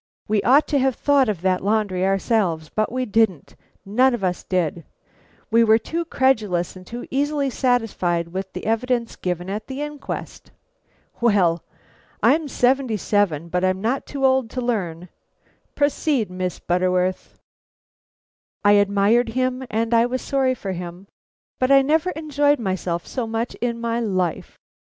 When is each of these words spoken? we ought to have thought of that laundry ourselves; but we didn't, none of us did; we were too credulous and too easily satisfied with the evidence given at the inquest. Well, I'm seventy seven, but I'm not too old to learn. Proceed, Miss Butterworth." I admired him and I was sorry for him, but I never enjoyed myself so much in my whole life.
we 0.27 0.41
ought 0.41 0.65
to 0.67 0.79
have 0.79 0.95
thought 0.95 1.29
of 1.29 1.41
that 1.41 1.63
laundry 1.63 2.03
ourselves; 2.03 2.69
but 2.69 2.91
we 2.91 3.05
didn't, 3.05 3.55
none 3.85 4.15
of 4.15 4.23
us 4.23 4.41
did; 4.43 4.83
we 5.51 5.63
were 5.63 5.77
too 5.77 6.03
credulous 6.05 6.75
and 6.75 6.87
too 6.87 7.07
easily 7.11 7.51
satisfied 7.51 8.29
with 8.29 8.51
the 8.53 8.65
evidence 8.65 9.15
given 9.15 9.47
at 9.47 9.67
the 9.67 9.79
inquest. 9.79 10.49
Well, 11.21 11.63
I'm 12.23 12.47
seventy 12.47 12.97
seven, 12.97 13.47
but 13.47 13.63
I'm 13.63 13.79
not 13.79 14.07
too 14.07 14.25
old 14.25 14.49
to 14.49 14.59
learn. 14.61 15.07
Proceed, 15.75 16.31
Miss 16.31 16.57
Butterworth." 16.57 17.37
I 18.65 18.71
admired 18.71 19.29
him 19.37 19.63
and 19.69 19.93
I 19.93 20.07
was 20.07 20.23
sorry 20.23 20.55
for 20.55 20.71
him, 20.71 21.05
but 21.59 21.69
I 21.69 21.83
never 21.83 22.09
enjoyed 22.15 22.57
myself 22.57 23.05
so 23.05 23.27
much 23.27 23.53
in 23.61 23.79
my 23.79 23.99
whole 23.99 24.07
life. 24.09 24.57